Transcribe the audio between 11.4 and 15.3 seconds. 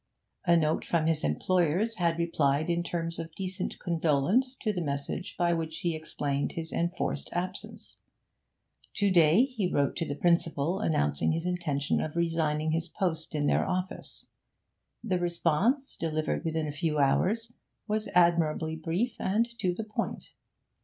intention of resigning his post in their office. The